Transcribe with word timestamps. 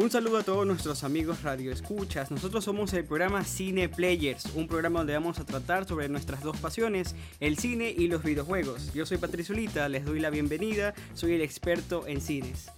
Un 0.00 0.10
saludo 0.10 0.38
a 0.38 0.42
todos 0.42 0.66
nuestros 0.66 1.04
amigos 1.04 1.42
Radio 1.42 1.70
Escuchas. 1.70 2.30
Nosotros 2.30 2.64
somos 2.64 2.90
el 2.94 3.04
programa 3.04 3.44
Cine 3.44 3.90
Players, 3.90 4.46
un 4.54 4.66
programa 4.66 5.00
donde 5.00 5.12
vamos 5.12 5.38
a 5.38 5.44
tratar 5.44 5.86
sobre 5.86 6.08
nuestras 6.08 6.42
dos 6.42 6.56
pasiones, 6.56 7.14
el 7.38 7.58
cine 7.58 7.94
y 7.94 8.08
los 8.08 8.22
videojuegos. 8.22 8.94
Yo 8.94 9.04
soy 9.04 9.18
Patricio 9.18 9.54
Lita, 9.54 9.90
les 9.90 10.06
doy 10.06 10.18
la 10.18 10.30
bienvenida, 10.30 10.94
soy 11.12 11.34
el 11.34 11.42
experto 11.42 12.06
en 12.06 12.22
cines. 12.22 12.70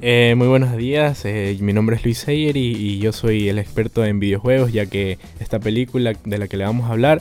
Eh, 0.00 0.32
muy 0.34 0.46
buenos 0.48 0.74
días, 0.78 1.26
eh, 1.26 1.58
mi 1.60 1.74
nombre 1.74 1.96
es 1.96 2.04
Luis 2.04 2.20
Seyer 2.20 2.56
y, 2.56 3.00
yo 3.00 3.12
soy 3.12 3.50
el 3.50 3.58
experto 3.58 4.02
en 4.06 4.18
videojuegos, 4.18 4.72
ya 4.72 4.86
que 4.86 5.18
esta 5.40 5.58
película 5.58 6.14
de 6.24 6.38
la 6.38 6.48
que 6.48 6.56
le 6.56 6.64
vamos 6.64 6.88
a 6.88 6.92
hablar 6.92 7.20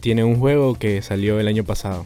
tiene 0.00 0.24
un 0.24 0.36
juego 0.36 0.74
que 0.74 1.00
salió 1.00 1.40
el 1.40 1.48
año 1.48 1.64
pasado. 1.64 2.04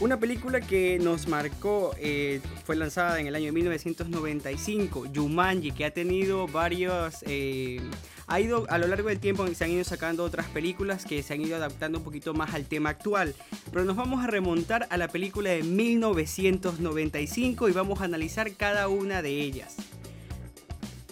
Una 0.00 0.20
película 0.20 0.60
que 0.60 1.00
nos 1.00 1.26
marcó, 1.26 1.92
eh, 1.98 2.40
fue 2.64 2.76
lanzada 2.76 3.18
en 3.18 3.26
el 3.26 3.34
año 3.34 3.52
1995, 3.52 5.06
Jumanji, 5.12 5.72
que 5.72 5.84
ha 5.84 5.90
tenido 5.90 6.46
varios... 6.46 7.24
Eh, 7.26 7.80
ha 8.28 8.40
ido 8.40 8.64
a 8.68 8.78
lo 8.78 8.86
largo 8.86 9.08
del 9.08 9.18
tiempo 9.18 9.44
se 9.48 9.64
han 9.64 9.72
ido 9.72 9.82
sacando 9.82 10.22
otras 10.22 10.46
películas 10.48 11.04
que 11.04 11.20
se 11.22 11.34
han 11.34 11.40
ido 11.40 11.56
adaptando 11.56 11.98
un 11.98 12.04
poquito 12.04 12.32
más 12.32 12.54
al 12.54 12.66
tema 12.66 12.90
actual. 12.90 13.34
Pero 13.72 13.84
nos 13.84 13.96
vamos 13.96 14.22
a 14.22 14.28
remontar 14.28 14.86
a 14.90 14.98
la 14.98 15.08
película 15.08 15.50
de 15.50 15.64
1995 15.64 17.68
y 17.68 17.72
vamos 17.72 18.00
a 18.00 18.04
analizar 18.04 18.52
cada 18.52 18.86
una 18.86 19.20
de 19.20 19.40
ellas. 19.40 19.74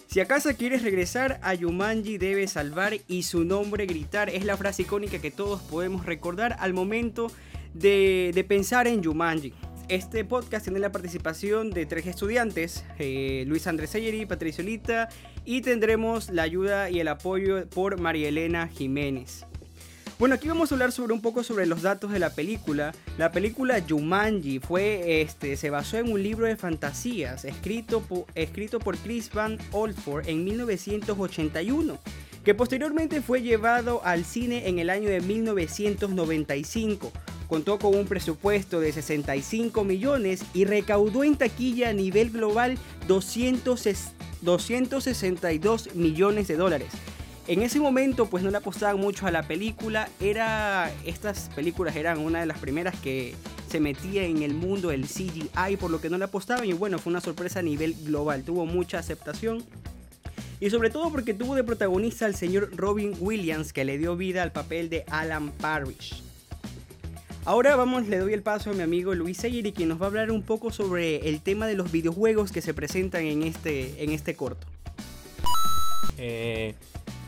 Si 0.05 0.21
acaso 0.21 0.49
quieres 0.55 0.83
regresar 0.83 1.41
a 1.43 1.53
Yumanji 1.55 2.17
debes 2.17 2.51
salvar 2.51 2.93
y 3.07 3.23
su 3.23 3.43
nombre 3.43 3.85
gritar 3.85 4.29
es 4.29 4.45
la 4.45 4.55
frase 4.55 4.83
icónica 4.83 5.19
que 5.19 5.31
todos 5.31 5.61
podemos 5.63 6.05
recordar 6.05 6.55
al 6.59 6.73
momento 6.73 7.29
de, 7.73 8.45
pensar 8.47 8.87
en 8.87 9.01
Yumanji. 9.01 9.53
Este 9.89 10.25
podcast 10.25 10.65
tiene 10.65 10.79
la 10.79 10.91
participación 10.91 11.71
de 11.71 11.85
tres 11.85 12.07
estudiantes, 12.07 12.83
eh, 12.99 13.45
Luis 13.47 13.67
Andrés 13.67 13.91
Sayeri, 13.91 14.25
Patricio 14.25 14.63
Lita, 14.63 15.07
y 15.45 15.61
tendremos 15.61 16.29
la 16.29 16.43
ayuda 16.43 16.89
y 16.89 16.99
el 16.99 17.07
apoyo 17.07 17.67
por 17.69 17.99
María 17.99 18.27
Elena 18.27 18.67
Jiménez. 18.67 19.45
Bueno, 20.19 20.33
aquí 20.35 20.47
vamos 20.47 20.71
a 20.71 20.75
hablar 20.75 20.91
sobre 20.91 21.13
un 21.13 21.21
poco 21.21 21.43
sobre 21.43 21.67
los 21.67 21.83
datos 21.83 22.11
de 22.11 22.17
la 22.17 22.31
película. 22.31 22.91
La 23.19 23.31
película 23.31 23.81
Jumanji 23.87 24.59
fue, 24.59 25.21
este, 25.21 25.55
se 25.55 25.69
basó 25.69 25.97
en 25.97 26.11
un 26.11 26.23
libro 26.23 26.47
de 26.47 26.55
fantasías 26.55 27.45
escrito, 27.45 28.03
escrito 28.33 28.79
por 28.79 28.97
Chris 28.97 29.31
Van 29.31 29.57
Oldford 29.71 30.27
en 30.27 30.43
1981 30.43 31.99
que 32.47 32.55
posteriormente 32.55 33.21
fue 33.21 33.41
llevado 33.41 34.01
al 34.05 34.23
cine 34.23 34.69
en 34.69 34.79
el 34.79 34.89
año 34.89 35.09
de 35.09 35.19
1995 35.19 37.11
contó 37.47 37.79
con 37.79 37.95
un 37.95 38.05
presupuesto 38.05 38.79
de 38.79 38.91
65 38.91 39.83
millones 39.83 40.43
y 40.53 40.65
recaudó 40.65 41.23
en 41.23 41.35
taquilla 41.35 41.89
a 41.89 41.93
nivel 41.93 42.29
global 42.31 42.77
262 43.07 45.95
millones 45.95 46.47
de 46.47 46.55
dólares. 46.55 46.89
En 47.47 47.61
ese 47.61 47.79
momento 47.79 48.25
pues 48.25 48.43
no 48.43 48.51
le 48.51 48.57
apostaban 48.57 48.99
mucho 48.99 49.25
a 49.25 49.31
la 49.31 49.43
película, 49.43 50.09
era 50.19 50.91
estas 51.05 51.49
películas 51.55 51.95
eran 51.95 52.19
una 52.19 52.41
de 52.41 52.45
las 52.45 52.59
primeras 52.59 52.99
que 52.99 53.35
se 53.69 53.79
metía 53.79 54.25
en 54.25 54.43
el 54.43 54.53
mundo 54.53 54.89
del 54.89 55.07
CGI, 55.07 55.77
por 55.79 55.89
lo 55.89 56.01
que 56.01 56.09
no 56.09 56.17
le 56.17 56.25
apostaban 56.25 56.65
y 56.65 56.73
bueno, 56.73 56.99
fue 56.99 57.11
una 57.11 57.21
sorpresa 57.21 57.59
a 57.59 57.63
nivel 57.63 57.95
global, 58.03 58.43
tuvo 58.43 58.65
mucha 58.65 58.99
aceptación. 58.99 59.63
Y 60.59 60.71
sobre 60.71 60.89
todo 60.89 61.09
porque 61.11 61.33
tuvo 61.33 61.55
de 61.55 61.63
protagonista 61.63 62.25
al 62.25 62.35
señor 62.35 62.69
Robin 62.75 63.15
Williams 63.19 63.71
que 63.71 63.85
le 63.85 63.97
dio 63.97 64.17
vida 64.17 64.43
al 64.43 64.51
papel 64.51 64.89
de 64.89 65.05
Alan 65.07 65.51
Parrish. 65.51 66.26
Ahora 67.47 67.77
vamos, 67.77 68.09
le 68.09 68.17
doy 68.17 68.33
el 68.33 68.41
paso 68.41 68.71
a 68.71 68.73
mi 68.73 68.81
amigo 68.81 69.15
Luis 69.15 69.37
Seguiri, 69.37 69.71
quien 69.71 69.87
nos 69.87 70.01
va 70.01 70.07
a 70.07 70.09
hablar 70.09 70.31
un 70.31 70.43
poco 70.43 70.69
sobre 70.69 71.29
el 71.29 71.39
tema 71.39 71.65
de 71.65 71.75
los 71.75 71.93
videojuegos 71.93 72.51
que 72.51 72.61
se 72.61 72.73
presentan 72.73 73.23
en 73.23 73.41
este, 73.41 74.03
en 74.03 74.11
este 74.11 74.35
corto. 74.35 74.67
Eh, 76.17 76.75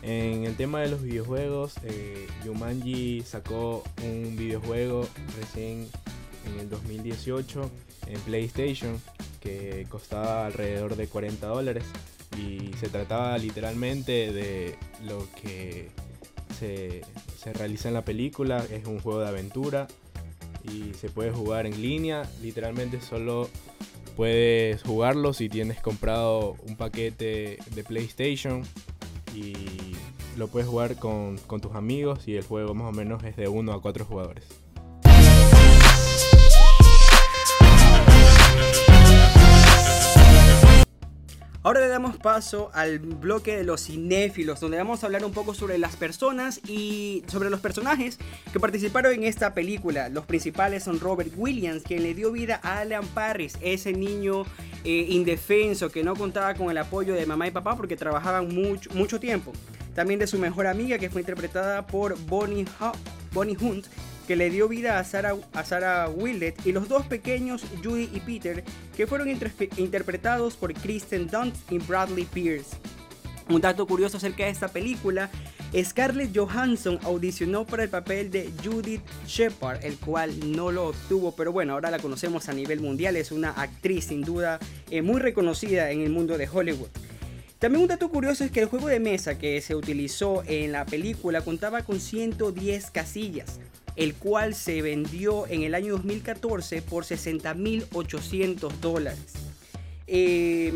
en 0.02 0.44
el 0.44 0.56
tema 0.56 0.82
de 0.82 0.90
los 0.90 1.00
videojuegos, 1.00 1.76
eh, 1.84 2.26
Yumanji 2.44 3.22
sacó 3.22 3.82
un 4.04 4.36
videojuego 4.36 5.08
recién 5.40 5.88
en 6.44 6.60
el 6.60 6.68
2018 6.68 7.70
en 8.08 8.20
PlayStation 8.20 9.00
que 9.40 9.86
costaba 9.88 10.44
alrededor 10.44 10.96
de 10.96 11.06
40 11.06 11.46
dólares 11.46 11.84
y 12.36 12.76
se 12.78 12.90
trataba 12.90 13.38
literalmente 13.38 14.34
de 14.34 14.76
lo 15.02 15.26
que 15.40 15.88
se, 16.58 17.00
se 17.38 17.54
realiza 17.54 17.88
en 17.88 17.94
la 17.94 18.04
película, 18.04 18.62
es 18.70 18.84
un 18.84 19.00
juego 19.00 19.20
de 19.20 19.28
aventura 19.28 19.88
y 20.64 20.94
se 20.94 21.08
puede 21.08 21.30
jugar 21.30 21.66
en 21.66 21.80
línea. 21.80 22.28
Literalmente 22.42 23.00
solo 23.00 23.48
puedes 24.16 24.82
jugarlo 24.82 25.32
si 25.32 25.48
tienes 25.48 25.80
comprado 25.80 26.56
un 26.66 26.76
paquete 26.76 27.58
de 27.74 27.84
PlayStation 27.84 28.62
y 29.34 29.54
lo 30.36 30.48
puedes 30.48 30.68
jugar 30.68 30.96
con, 30.96 31.38
con 31.46 31.60
tus 31.60 31.74
amigos 31.74 32.26
y 32.28 32.36
el 32.36 32.44
juego 32.44 32.74
más 32.74 32.88
o 32.88 32.92
menos 32.92 33.22
es 33.24 33.36
de 33.36 33.48
1 33.48 33.72
a 33.72 33.80
4 33.80 34.04
jugadores. 34.04 34.59
Ahora 41.70 41.82
le 41.82 41.86
damos 41.86 42.16
paso 42.16 42.68
al 42.74 42.98
bloque 42.98 43.56
de 43.56 43.62
los 43.62 43.84
cinéfilos, 43.84 44.58
donde 44.58 44.76
vamos 44.76 45.04
a 45.04 45.06
hablar 45.06 45.24
un 45.24 45.30
poco 45.30 45.54
sobre 45.54 45.78
las 45.78 45.94
personas 45.94 46.60
y 46.68 47.22
sobre 47.28 47.48
los 47.48 47.60
personajes 47.60 48.18
que 48.52 48.58
participaron 48.58 49.12
en 49.12 49.22
esta 49.22 49.54
película. 49.54 50.08
Los 50.08 50.26
principales 50.26 50.82
son 50.82 50.98
Robert 50.98 51.30
Williams, 51.36 51.84
quien 51.84 52.02
le 52.02 52.12
dio 52.12 52.32
vida 52.32 52.58
a 52.64 52.80
Alan 52.80 53.06
Parris, 53.14 53.56
ese 53.60 53.92
niño 53.92 54.46
eh, 54.82 55.06
indefenso 55.10 55.90
que 55.90 56.02
no 56.02 56.16
contaba 56.16 56.54
con 56.54 56.72
el 56.72 56.78
apoyo 56.78 57.14
de 57.14 57.24
mamá 57.24 57.46
y 57.46 57.52
papá 57.52 57.76
porque 57.76 57.96
trabajaban 57.96 58.52
mucho, 58.52 58.90
mucho 58.92 59.20
tiempo. 59.20 59.52
También 59.94 60.18
de 60.18 60.26
su 60.26 60.40
mejor 60.40 60.66
amiga, 60.66 60.98
que 60.98 61.08
fue 61.08 61.20
interpretada 61.20 61.86
por 61.86 62.18
Bonnie, 62.26 62.66
Bonnie 63.30 63.56
Hunt, 63.60 63.86
que 64.30 64.36
le 64.36 64.48
dio 64.48 64.68
vida 64.68 65.00
a 65.00 65.02
Sarah, 65.02 65.34
a 65.54 65.64
Sarah 65.64 66.08
Willett, 66.08 66.64
y 66.64 66.70
los 66.70 66.88
dos 66.88 67.04
pequeños, 67.04 67.64
Judy 67.82 68.08
y 68.14 68.20
Peter, 68.20 68.62
que 68.96 69.08
fueron 69.08 69.28
interpretados 69.28 70.54
por 70.54 70.72
Kristen 70.72 71.26
Dunst 71.26 71.56
y 71.72 71.78
Bradley 71.78 72.26
Pierce. 72.26 72.76
Un 73.48 73.60
dato 73.60 73.88
curioso 73.88 74.18
acerca 74.18 74.44
de 74.44 74.50
esta 74.50 74.68
película, 74.68 75.30
Scarlett 75.76 76.30
Johansson 76.32 77.00
audicionó 77.02 77.66
para 77.66 77.82
el 77.82 77.88
papel 77.88 78.30
de 78.30 78.52
Judith 78.62 79.02
Shepard, 79.26 79.84
el 79.84 79.96
cual 79.96 80.52
no 80.52 80.70
lo 80.70 80.90
obtuvo, 80.90 81.34
pero 81.34 81.50
bueno, 81.50 81.72
ahora 81.72 81.90
la 81.90 81.98
conocemos 81.98 82.48
a 82.48 82.52
nivel 82.52 82.78
mundial, 82.78 83.16
es 83.16 83.32
una 83.32 83.50
actriz 83.50 84.04
sin 84.04 84.22
duda 84.22 84.60
eh, 84.92 85.02
muy 85.02 85.20
reconocida 85.20 85.90
en 85.90 86.02
el 86.02 86.10
mundo 86.10 86.38
de 86.38 86.48
Hollywood. 86.48 86.90
También 87.58 87.82
un 87.82 87.88
dato 87.88 88.08
curioso 88.08 88.44
es 88.44 88.52
que 88.52 88.60
el 88.60 88.66
juego 88.66 88.86
de 88.86 89.00
mesa 89.00 89.36
que 89.36 89.60
se 89.60 89.74
utilizó 89.74 90.44
en 90.46 90.70
la 90.70 90.86
película 90.86 91.42
contaba 91.42 91.82
con 91.82 92.00
110 92.00 92.90
casillas, 92.92 93.58
el 94.00 94.14
cual 94.14 94.54
se 94.54 94.80
vendió 94.80 95.46
en 95.46 95.62
el 95.62 95.74
año 95.74 95.92
2014 95.92 96.80
por 96.80 97.04
60.800 97.04 98.72
dólares. 98.80 99.34
Eh, 100.06 100.72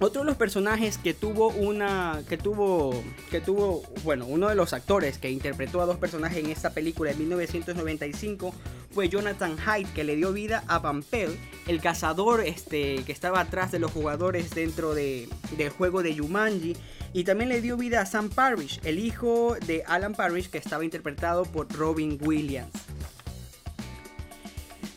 otro 0.00 0.22
de 0.22 0.26
los 0.26 0.36
personajes 0.36 0.96
que 0.96 1.12
tuvo 1.12 1.48
una. 1.48 2.22
que 2.26 2.38
tuvo. 2.38 3.02
que 3.30 3.42
tuvo. 3.42 3.82
Bueno, 4.02 4.24
uno 4.26 4.48
de 4.48 4.54
los 4.54 4.72
actores 4.72 5.18
que 5.18 5.30
interpretó 5.30 5.82
a 5.82 5.86
dos 5.86 5.98
personajes 5.98 6.38
en 6.38 6.50
esta 6.50 6.70
película 6.70 7.10
de 7.10 7.16
1995 7.16 8.54
fue 8.94 9.10
Jonathan 9.10 9.58
Hyde, 9.58 9.92
que 9.92 10.04
le 10.04 10.16
dio 10.16 10.32
vida 10.32 10.64
a 10.68 10.78
Vampel, 10.78 11.36
el 11.66 11.82
cazador 11.82 12.40
este, 12.40 13.04
que 13.04 13.12
estaba 13.12 13.40
atrás 13.40 13.72
de 13.72 13.78
los 13.78 13.92
jugadores 13.92 14.50
dentro 14.50 14.94
de, 14.94 15.28
del 15.58 15.68
juego 15.68 16.02
de 16.02 16.16
Jumanji. 16.16 16.76
Y 17.12 17.24
también 17.24 17.48
le 17.48 17.60
dio 17.60 17.76
vida 17.76 18.00
a 18.00 18.06
Sam 18.06 18.28
Parrish, 18.28 18.80
el 18.84 18.98
hijo 18.98 19.56
de 19.66 19.82
Alan 19.86 20.14
Parrish, 20.14 20.50
que 20.50 20.58
estaba 20.58 20.84
interpretado 20.84 21.44
por 21.44 21.72
Robin 21.72 22.18
Williams. 22.20 22.72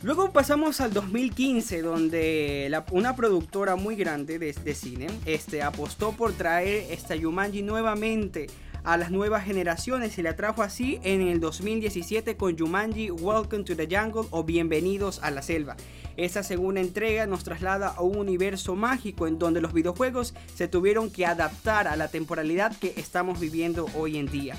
Luego 0.02 0.32
pasamos 0.32 0.80
al 0.80 0.92
2015, 0.92 1.80
donde 1.80 2.82
una 2.90 3.14
productora 3.14 3.76
muy 3.76 3.94
grande 3.94 4.38
de, 4.38 4.74
cine 4.74 5.06
este, 5.26 5.62
apostó 5.62 6.10
por 6.12 6.32
traer 6.32 6.90
esta 6.90 7.14
Yumanji 7.14 7.62
nuevamente 7.62 8.48
a 8.84 8.96
las 8.96 9.10
nuevas 9.10 9.44
generaciones 9.44 10.18
y 10.18 10.22
la 10.22 10.36
trajo 10.36 10.62
así 10.62 10.98
en 11.02 11.20
el 11.20 11.40
2017 11.40 12.36
con 12.36 12.56
Yumanji 12.56 13.10
Welcome 13.10 13.64
to 13.64 13.76
the 13.76 13.86
Jungle 13.86 14.28
o 14.30 14.44
Bienvenidos 14.44 15.20
a 15.22 15.30
la 15.30 15.42
Selva. 15.42 15.76
Esta 16.16 16.42
segunda 16.42 16.80
entrega 16.80 17.26
nos 17.26 17.44
traslada 17.44 17.88
a 17.88 18.02
un 18.02 18.18
universo 18.18 18.74
mágico 18.74 19.26
en 19.26 19.38
donde 19.38 19.60
los 19.60 19.72
videojuegos 19.72 20.34
se 20.54 20.68
tuvieron 20.68 21.10
que 21.10 21.24
adaptar 21.24 21.88
a 21.88 21.96
la 21.96 22.08
temporalidad 22.08 22.76
que 22.76 22.92
estamos 22.96 23.40
viviendo 23.40 23.86
hoy 23.96 24.18
en 24.18 24.26
día. 24.26 24.56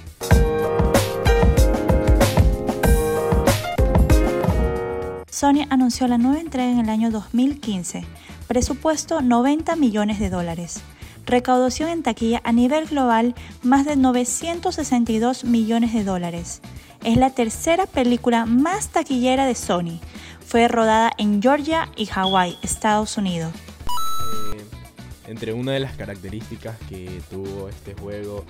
Sony 5.30 5.66
anunció 5.70 6.08
la 6.08 6.18
nueva 6.18 6.40
entrega 6.40 6.72
en 6.72 6.80
el 6.80 6.90
año 6.90 7.12
2015, 7.12 8.06
presupuesto 8.48 9.22
90 9.22 9.76
millones 9.76 10.20
de 10.20 10.30
dólares, 10.30 10.82
recaudación 11.26 11.90
en 11.90 12.04
taquilla 12.04 12.42
a 12.44 12.52
nivel 12.52 12.86
global 12.86 13.36
más 13.62 13.86
de 13.86 13.96
962 13.96 15.44
millones 15.44 15.94
de 15.94 16.04
dólares. 16.04 16.62
Es 17.04 17.18
la 17.18 17.32
tercera 17.32 17.86
película 17.86 18.46
más 18.46 18.90
taquillera 18.90 19.46
de 19.46 19.56
Sony. 19.56 20.00
Fue 20.46 20.68
rodada 20.68 21.12
en 21.18 21.42
Georgia 21.42 21.90
y 21.96 22.06
Hawái, 22.06 22.58
Estados 22.62 23.18
Unidos. 23.18 23.54
Eh, 24.56 24.64
entre 25.28 25.54
una 25.54 25.74
de 25.74 25.80
las 25.80 25.96
características 25.96 26.78
que 26.88 27.22
tuvo 27.30 27.70
este 27.70 27.94
juego 27.94 28.46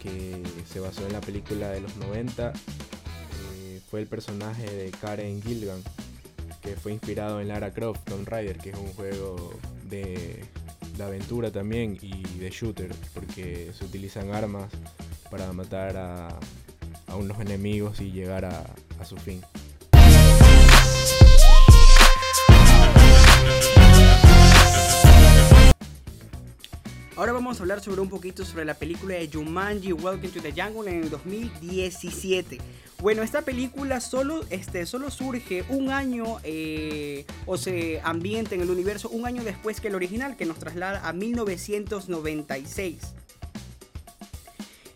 que 0.00 0.42
se 0.70 0.80
basó 0.80 1.06
en 1.06 1.12
la 1.12 1.20
película 1.20 1.70
de 1.70 1.80
los 1.80 1.96
90 1.96 2.52
eh, 2.52 3.80
fue 3.90 4.00
el 4.00 4.06
personaje 4.06 4.64
de 4.64 4.90
Karen 4.90 5.42
Gilgan, 5.42 5.82
que 6.60 6.76
fue 6.76 6.92
inspirado 6.92 7.40
en 7.40 7.48
Lara 7.48 7.72
Croft 7.72 8.04
Tomb 8.04 8.28
Raider, 8.28 8.58
que 8.58 8.70
es 8.70 8.76
un 8.76 8.92
juego 8.92 9.54
de, 9.88 10.44
aventura 11.00 11.50
también 11.50 11.98
y 12.00 12.22
de 12.38 12.50
shooter, 12.50 12.94
porque 13.12 13.72
se 13.76 13.84
utilizan 13.84 14.34
armas 14.34 14.70
para 15.30 15.52
matar 15.52 15.96
a, 15.96 16.28
unos 17.16 17.40
enemigos 17.40 18.00
y 18.00 18.10
llegar 18.10 18.44
a 18.44 19.04
su 19.04 19.16
fin. 19.16 19.40
Ahora 27.16 27.32
vamos 27.32 27.60
a 27.60 27.62
hablar 27.62 27.80
sobre 27.80 28.00
un 28.00 28.08
poquito 28.08 28.44
sobre 28.44 28.64
la 28.64 28.74
película 28.74 29.14
de 29.14 29.30
Jumanji 29.32 29.92
Welcome 29.92 30.30
to 30.30 30.42
the 30.42 30.50
Jungle 30.50 30.90
en 30.90 31.04
el 31.04 31.10
2017. 31.10 32.58
Bueno, 33.04 33.22
esta 33.22 33.42
película 33.42 34.00
solo, 34.00 34.46
este, 34.48 34.86
solo 34.86 35.10
surge 35.10 35.62
un 35.68 35.90
año 35.90 36.38
eh, 36.42 37.26
o 37.44 37.58
se 37.58 38.00
ambienta 38.02 38.54
en 38.54 38.62
el 38.62 38.70
universo 38.70 39.10
un 39.10 39.26
año 39.26 39.44
después 39.44 39.78
que 39.82 39.88
el 39.88 39.94
original, 39.94 40.38
que 40.38 40.46
nos 40.46 40.58
traslada 40.58 41.06
a 41.06 41.12
1996. 41.12 42.96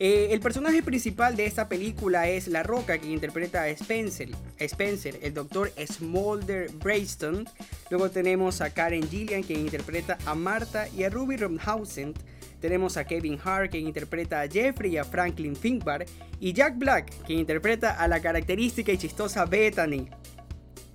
Eh, 0.00 0.28
el 0.30 0.40
personaje 0.40 0.82
principal 0.82 1.36
de 1.36 1.44
esta 1.44 1.68
película 1.68 2.30
es 2.30 2.48
La 2.48 2.62
Roca, 2.62 2.96
que 2.96 3.08
interpreta 3.08 3.60
a 3.60 3.68
Spencer, 3.68 4.30
Spencer 4.58 5.18
el 5.20 5.34
doctor 5.34 5.70
Smolder 5.76 6.70
Brayston. 6.82 7.46
Luego 7.90 8.10
tenemos 8.10 8.62
a 8.62 8.70
Karen 8.70 9.06
Gillian, 9.06 9.42
quien 9.42 9.60
interpreta 9.60 10.16
a 10.24 10.34
Marta, 10.34 10.88
y 10.96 11.02
a 11.02 11.10
Ruby 11.10 11.36
Romhausen. 11.36 12.14
Tenemos 12.60 12.96
a 12.96 13.04
Kevin 13.04 13.38
Hart, 13.42 13.70
quien 13.70 13.86
interpreta 13.86 14.40
a 14.40 14.48
Jeffrey 14.48 14.94
y 14.94 14.96
a 14.96 15.04
Franklin 15.04 15.56
Finkbar. 15.56 16.04
Y 16.40 16.52
Jack 16.52 16.78
Black, 16.78 17.12
quien 17.26 17.40
interpreta 17.40 17.92
a 17.92 18.08
la 18.08 18.20
característica 18.20 18.92
y 18.92 18.98
chistosa 18.98 19.44
Bethany 19.44 20.08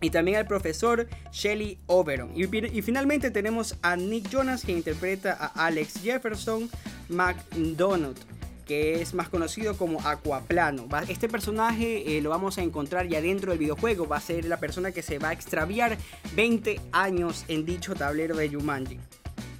y 0.03 0.09
también 0.09 0.37
al 0.37 0.45
profesor 0.45 1.07
Shelly 1.31 1.79
Oberon. 1.87 2.31
Y, 2.35 2.81
finalmente 2.81 3.31
tenemos 3.31 3.77
a 3.81 3.95
Nick 3.95 4.29
Jonas 4.29 4.65
que 4.65 4.73
interpreta 4.73 5.33
a 5.39 5.65
Alex 5.65 6.01
Jefferson 6.01 6.69
McDonald 7.09 8.17
que 8.65 9.01
es 9.01 9.13
más 9.13 9.27
conocido 9.27 9.75
como 9.75 9.99
Aquaplano. 10.07 10.87
Este 11.09 11.27
personaje 11.27 12.17
eh, 12.17 12.21
lo 12.21 12.29
vamos 12.29 12.57
a 12.57 12.63
encontrar 12.63 13.09
ya 13.09 13.21
dentro 13.21 13.51
del 13.51 13.59
videojuego, 13.59 14.07
va 14.07 14.15
a 14.15 14.21
ser 14.21 14.45
la 14.45 14.57
persona 14.57 14.93
que 14.93 15.01
se 15.01 15.19
va 15.19 15.29
a 15.29 15.33
extraviar 15.33 15.97
20 16.33 16.79
años 16.93 17.43
en 17.49 17.65
dicho 17.65 17.93
tablero 17.93 18.37
de 18.37 18.47
Jumanji. 18.47 18.99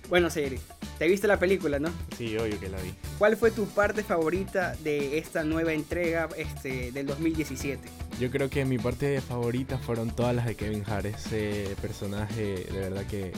Bueno, 0.09 0.29
Seri, 0.29 0.59
te 0.99 1.07
viste 1.07 1.27
la 1.27 1.39
película, 1.39 1.79
¿no? 1.79 1.89
Sí, 2.17 2.37
obvio 2.37 2.59
que 2.59 2.69
la 2.69 2.79
vi. 2.81 2.93
¿Cuál 3.17 3.35
fue 3.37 3.51
tu 3.51 3.65
parte 3.67 4.03
favorita 4.03 4.75
de 4.83 5.17
esta 5.17 5.43
nueva 5.43 5.73
entrega 5.73 6.29
este, 6.37 6.91
del 6.91 7.07
2017? 7.07 7.81
Yo 8.19 8.29
creo 8.29 8.49
que 8.49 8.63
mi 8.65 8.77
parte 8.77 9.19
favorita 9.21 9.77
fueron 9.77 10.15
todas 10.15 10.35
las 10.35 10.45
de 10.45 10.55
Kevin 10.55 10.83
Hart. 10.85 11.05
Ese 11.05 11.75
personaje, 11.81 12.65
de 12.71 12.79
verdad 12.79 13.05
que 13.05 13.31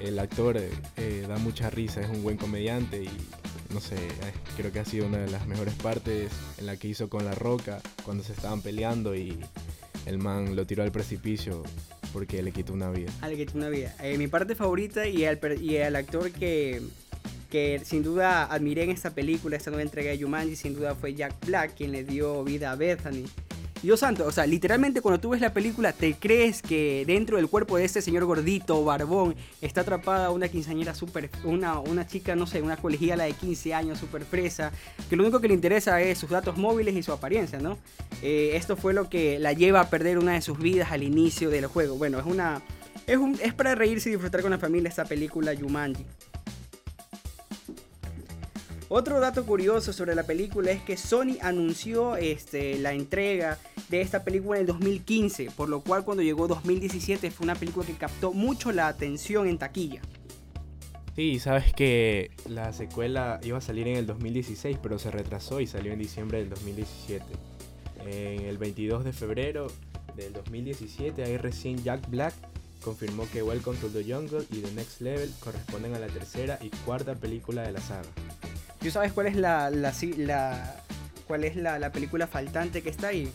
el 0.00 0.18
actor 0.18 0.58
eh, 0.58 1.24
da 1.26 1.38
mucha 1.38 1.70
risa, 1.70 2.00
es 2.00 2.08
un 2.08 2.22
buen 2.22 2.36
comediante 2.36 3.02
y 3.02 3.10
no 3.72 3.80
sé, 3.80 3.96
eh, 3.96 4.32
creo 4.56 4.70
que 4.72 4.80
ha 4.80 4.84
sido 4.84 5.06
una 5.06 5.18
de 5.18 5.30
las 5.30 5.46
mejores 5.46 5.74
partes 5.74 6.30
en 6.58 6.66
la 6.66 6.76
que 6.76 6.88
hizo 6.88 7.08
con 7.08 7.24
La 7.24 7.34
Roca 7.34 7.80
cuando 8.04 8.22
se 8.22 8.32
estaban 8.32 8.62
peleando 8.62 9.14
y 9.14 9.38
el 10.06 10.18
man 10.18 10.56
lo 10.56 10.66
tiró 10.66 10.82
al 10.82 10.92
precipicio 10.92 11.62
porque 12.12 12.42
le 12.42 12.52
quitó 12.52 12.72
una 12.72 12.90
vida. 12.90 13.12
Ah, 13.20 13.28
le 13.28 13.36
quitó 13.36 13.58
una 13.58 13.68
vida. 13.68 13.94
Eh, 14.00 14.16
mi 14.16 14.28
parte 14.28 14.54
favorita 14.54 15.06
y 15.06 15.24
el, 15.24 15.38
y 15.60 15.76
el 15.76 15.96
actor 15.96 16.30
que, 16.30 16.80
que 17.50 17.80
sin 17.84 18.02
duda 18.02 18.44
admiré 18.44 18.84
en 18.84 18.90
esta 18.90 19.10
película, 19.10 19.56
esta 19.56 19.70
nueva 19.70 19.82
entrega 19.82 20.10
de 20.10 20.22
Jumanji, 20.22 20.56
sin 20.56 20.74
duda 20.74 20.94
fue 20.94 21.14
Jack 21.14 21.34
Black, 21.44 21.74
quien 21.76 21.92
le 21.92 22.04
dio 22.04 22.42
vida 22.44 22.72
a 22.72 22.76
Bethany. 22.76 23.26
Dios 23.82 24.00
santo, 24.00 24.26
o 24.26 24.32
sea, 24.32 24.46
literalmente 24.46 25.00
cuando 25.00 25.20
tú 25.20 25.30
ves 25.30 25.40
la 25.40 25.52
película 25.52 25.92
te 25.92 26.14
crees 26.14 26.62
que 26.62 27.04
dentro 27.06 27.36
del 27.36 27.48
cuerpo 27.48 27.76
de 27.76 27.84
este 27.84 28.00
señor 28.00 28.24
gordito, 28.24 28.82
barbón, 28.84 29.36
está 29.60 29.82
atrapada 29.82 30.30
una 30.30 30.48
quinceañera 30.48 30.94
súper, 30.94 31.30
una, 31.44 31.78
una 31.78 32.06
chica, 32.06 32.34
no 32.34 32.46
sé, 32.46 32.62
una 32.62 32.76
colegiala 32.76 33.24
de 33.24 33.32
15 33.34 33.74
años 33.74 33.98
súper 33.98 34.24
fresa, 34.24 34.72
que 35.08 35.16
lo 35.16 35.22
único 35.22 35.40
que 35.40 35.48
le 35.48 35.54
interesa 35.54 36.00
es 36.00 36.18
sus 36.18 36.30
datos 36.30 36.56
móviles 36.56 36.94
y 36.94 37.02
su 37.02 37.12
apariencia, 37.12 37.58
¿no? 37.58 37.78
Eh, 38.22 38.52
esto 38.54 38.76
fue 38.76 38.94
lo 38.94 39.08
que 39.08 39.38
la 39.38 39.52
lleva 39.52 39.80
a 39.80 39.90
perder 39.90 40.18
una 40.18 40.32
de 40.32 40.40
sus 40.40 40.58
vidas 40.58 40.90
al 40.90 41.02
inicio 41.02 41.50
del 41.50 41.66
juego. 41.66 41.96
Bueno, 41.96 42.18
es 42.18 42.26
una... 42.26 42.62
Es, 43.06 43.18
un, 43.18 43.38
es 43.40 43.54
para 43.54 43.76
reírse 43.76 44.08
y 44.08 44.12
disfrutar 44.12 44.42
con 44.42 44.50
la 44.50 44.58
familia 44.58 44.88
esta 44.88 45.04
película 45.04 45.54
Jumanji. 45.54 46.04
Otro 48.88 49.18
dato 49.18 49.44
curioso 49.44 49.92
sobre 49.92 50.14
la 50.14 50.22
película 50.22 50.70
es 50.70 50.80
que 50.80 50.96
Sony 50.96 51.38
anunció 51.42 52.16
este, 52.16 52.78
la 52.78 52.92
entrega 52.92 53.58
de 53.88 54.00
esta 54.00 54.22
película 54.22 54.58
en 54.58 54.60
el 54.60 54.66
2015, 54.68 55.50
por 55.56 55.68
lo 55.68 55.80
cual 55.80 56.04
cuando 56.04 56.22
llegó 56.22 56.46
2017 56.46 57.32
fue 57.32 57.44
una 57.44 57.56
película 57.56 57.84
que 57.84 57.94
captó 57.94 58.32
mucho 58.32 58.70
la 58.70 58.86
atención 58.86 59.48
en 59.48 59.58
taquilla. 59.58 60.02
Sí, 61.16 61.40
sabes 61.40 61.72
que 61.72 62.30
la 62.48 62.72
secuela 62.72 63.40
iba 63.42 63.58
a 63.58 63.60
salir 63.60 63.88
en 63.88 63.96
el 63.96 64.06
2016, 64.06 64.78
pero 64.80 65.00
se 65.00 65.10
retrasó 65.10 65.60
y 65.60 65.66
salió 65.66 65.92
en 65.92 65.98
diciembre 65.98 66.38
del 66.38 66.50
2017. 66.50 67.24
En 68.06 68.42
el 68.42 68.56
22 68.56 69.04
de 69.04 69.12
febrero 69.12 69.66
del 70.14 70.32
2017, 70.32 71.24
ahí 71.24 71.38
recién 71.38 71.82
Jack 71.82 72.08
Black 72.08 72.34
confirmó 72.84 73.28
que 73.32 73.42
Welcome 73.42 73.78
to 73.78 73.88
the 73.88 74.04
Jungle 74.04 74.44
y 74.52 74.60
The 74.60 74.70
Next 74.72 75.00
Level 75.00 75.28
corresponden 75.40 75.94
a 75.96 75.98
la 75.98 76.06
tercera 76.06 76.56
y 76.62 76.68
cuarta 76.84 77.16
película 77.16 77.62
de 77.62 77.72
la 77.72 77.80
saga. 77.80 78.08
¿Tú 78.80 78.90
sabes 78.90 79.12
cuál 79.12 79.26
es 79.26 79.36
la, 79.36 79.70
la, 79.70 80.76
cuál 81.26 81.44
es 81.44 81.56
la, 81.56 81.90
película 81.92 82.26
faltante 82.26 82.82
que 82.82 82.90
está 82.90 83.08
ahí? 83.08 83.30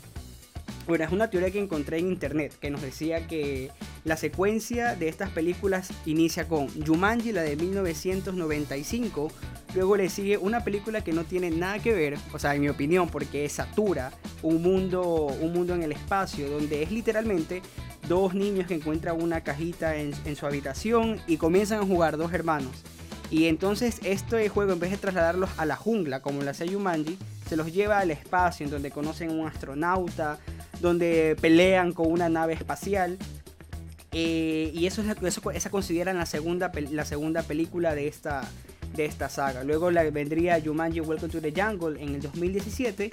Bueno, 0.88 1.04
es 1.04 1.12
una 1.12 1.30
teoría 1.30 1.52
que 1.52 1.60
encontré 1.60 2.00
en 2.00 2.08
internet 2.08 2.54
que 2.60 2.70
nos 2.70 2.82
decía 2.82 3.28
que 3.28 3.72
la 4.04 4.18
secuencia 4.18 4.96
de 4.96 5.10
estas 5.10 5.30
películas 5.30 5.90
inicia 6.06 6.48
con 6.48 6.70
Jumanji, 6.86 7.32
la 7.32 7.44
de 7.44 7.56
1995. 7.56 9.32
Luego 9.76 9.96
le 9.96 10.10
sigue 10.10 10.38
una 10.38 10.64
película 10.64 11.04
que 11.04 11.14
no 11.14 11.24
tiene 11.24 11.50
nada 11.52 11.80
que 11.80 11.94
ver, 11.94 12.18
o 12.33 12.40
sea, 12.40 12.56
en 12.56 12.62
mi 12.62 12.69
opinión, 12.69 13.10
porque 13.10 13.45
es 13.45 13.54
Satura, 13.54 14.12
un 14.42 14.62
mundo, 14.62 15.28
un 15.40 15.54
mundo 15.54 15.76
en 15.76 15.83
el 15.83 15.92
espacio, 15.92 16.50
donde 16.50 16.83
es 16.83 16.92
literalmente 16.92 17.62
dos 18.07 18.33
niños 18.33 18.68
que 18.68 18.74
encuentran 18.74 19.21
una 19.21 19.42
cajita 19.42 19.95
en, 19.95 20.14
en 20.26 20.36
su 20.36 20.45
habitación 20.45 21.21
y 21.28 21.38
comienzan 21.38 21.80
a 21.80 21.86
jugar 21.86 22.18
dos 22.18 22.33
hermanos. 22.33 22.83
Y 23.31 23.47
entonces 23.47 24.00
este 24.04 24.50
juego, 24.50 24.73
en 24.73 24.80
vez 24.80 24.92
de 24.92 24.97
trasladarlos 24.97 25.50
a 25.57 25.66
la 25.66 25.78
jungla, 25.78 26.21
como 26.21 26.44
la 26.44 26.52
hace 26.52 26.68
Yumanji, 26.68 27.18
se 27.47 27.56
los 27.56 27.71
lleva 27.73 28.00
al 28.00 28.11
espacio, 28.11 28.66
en 28.66 28.71
donde 28.71 28.92
conocen 28.92 29.30
a 29.30 29.33
un 29.33 29.47
astronauta, 29.47 30.38
donde 30.81 31.38
pelean 31.40 31.94
con 31.94 32.11
una 32.11 32.28
nave 32.28 32.54
espacial. 32.54 33.18
Eh, 34.11 34.71
y 34.73 34.85
eso, 34.85 35.02
eso, 35.26 35.52
esa 35.52 35.69
consideran 35.69 36.18
la 36.18 36.26
segunda, 36.26 36.71
la 36.92 37.06
segunda 37.06 37.44
película 37.44 37.95
de 37.95 38.09
esta, 38.09 38.42
de 38.95 39.06
esta 39.06 39.30
saga. 39.30 39.64
Luego 39.64 39.92
la, 39.92 40.04
vendría 40.04 40.61
Jumanji 40.64 41.00
Welcome 41.00 41.31
to 41.31 41.40
the 41.42 41.54
Jungle 41.56 42.02
en 42.02 42.16
el 42.16 42.21
2017. 42.21 43.09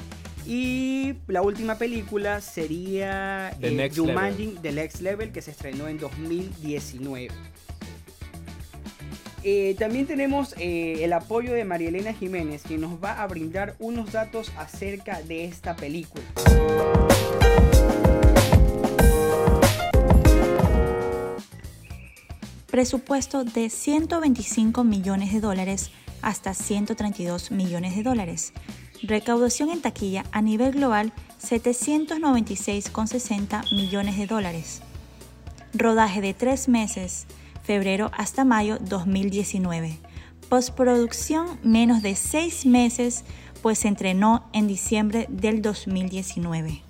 Y 0.46 1.14
la 1.28 1.42
última 1.42 1.76
película 1.76 2.40
sería 2.40 3.50
eh, 3.60 3.90
Jumanji 3.94 4.56
The 4.62 4.72
Next 4.72 5.00
Level 5.00 5.30
que 5.30 5.42
se 5.42 5.52
estrenó 5.52 5.86
en 5.88 5.98
2019. 5.98 7.28
Eh, 9.44 9.76
también 9.78 10.06
tenemos 10.06 10.54
eh, 10.58 11.04
el 11.04 11.12
apoyo 11.12 11.52
de 11.52 11.64
María 11.64 11.88
Elena 11.88 12.12
Jiménez, 12.12 12.62
que 12.62 12.78
nos 12.78 13.02
va 13.02 13.22
a 13.22 13.26
brindar 13.26 13.74
unos 13.78 14.12
datos 14.12 14.52
acerca 14.56 15.22
de 15.22 15.44
esta 15.44 15.76
película. 15.76 16.24
Presupuesto 22.70 23.44
de 23.44 23.70
125 23.70 24.84
millones 24.84 25.32
de 25.32 25.40
dólares 25.40 25.90
hasta 26.22 26.54
132 26.54 27.50
millones 27.50 27.96
de 27.96 28.02
dólares. 28.02 28.52
Recaudación 29.02 29.70
en 29.70 29.80
taquilla 29.80 30.24
a 30.32 30.42
nivel 30.42 30.72
global 30.72 31.14
796,60 31.40 33.74
millones 33.74 34.18
de 34.18 34.26
dólares. 34.26 34.82
Rodaje 35.72 36.20
de 36.20 36.34
tres 36.34 36.68
meses 36.68 37.26
febrero 37.68 38.10
hasta 38.16 38.46
mayo 38.46 38.78
2019. 38.80 39.98
Postproducción 40.48 41.60
menos 41.62 42.00
de 42.00 42.16
seis 42.16 42.64
meses, 42.64 43.24
pues 43.60 43.80
se 43.80 43.88
entrenó 43.88 44.48
en 44.54 44.66
diciembre 44.66 45.26
del 45.28 45.60
2019. 45.60 46.80